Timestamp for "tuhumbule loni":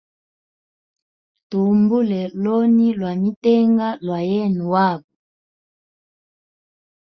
1.49-2.87